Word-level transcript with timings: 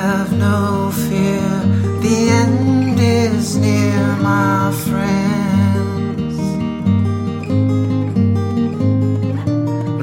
have 0.00 0.32
no 0.32 0.90
fear. 0.90 1.46
The 2.00 2.16
end 2.42 2.98
is 2.98 3.56
near, 3.58 4.00
my 4.30 4.72
friends. 4.86 6.38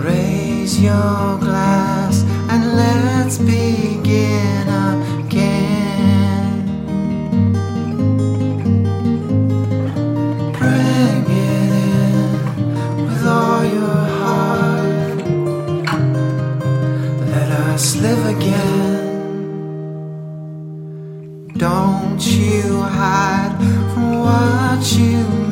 Raise 0.05 0.79
your 0.79 1.39
glass 1.39 2.15
and 2.51 2.75
let's 2.75 3.39
be. 3.39 3.96
Don't 21.57 22.21
you 22.21 22.81
hide 22.83 23.57
from 23.91 24.19
what 24.19 24.91
you 24.95 25.46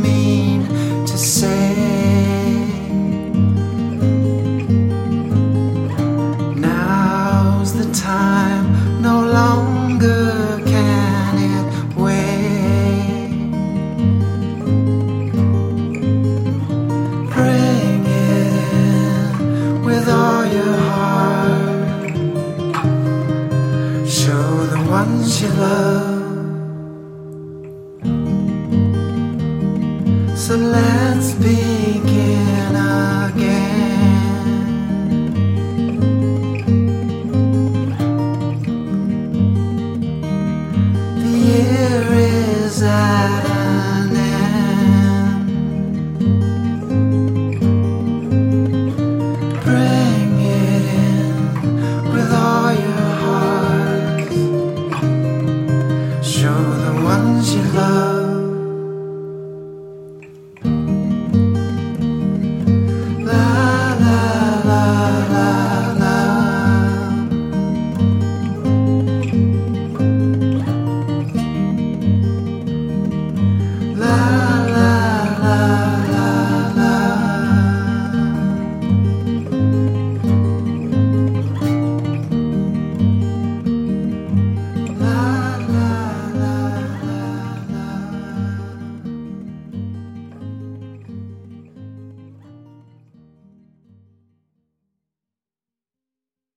So 30.45 30.55
let's 30.55 31.33
begin 31.33 32.34